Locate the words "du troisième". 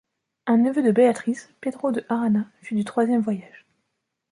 2.73-3.21